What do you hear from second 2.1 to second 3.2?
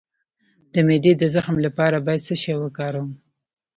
څه شی وکاروم؟